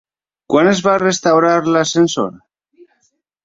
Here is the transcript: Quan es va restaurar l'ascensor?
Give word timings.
Quan 0.53 0.69
es 0.71 0.81
va 0.87 0.95
restaurar 1.03 1.53
l'ascensor? 1.77 2.35